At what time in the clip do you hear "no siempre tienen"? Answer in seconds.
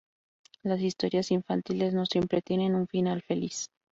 1.93-2.73